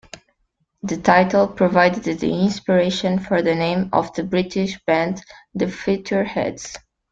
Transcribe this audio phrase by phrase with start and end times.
[0.81, 5.21] The title provided the inspiration for the name of the British band
[5.53, 6.75] The Futureheads.